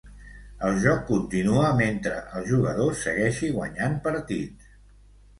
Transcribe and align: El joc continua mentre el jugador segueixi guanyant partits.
El 0.67 0.77
joc 0.83 1.01
continua 1.09 1.67
mentre 1.81 2.13
el 2.39 2.47
jugador 2.51 2.95
segueixi 3.01 3.51
guanyant 3.59 3.99
partits. 4.09 4.73